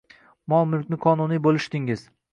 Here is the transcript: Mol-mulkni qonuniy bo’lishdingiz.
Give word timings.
Mol-mulkni 0.53 0.99
qonuniy 1.05 1.43
bo’lishdingiz. 1.49 2.07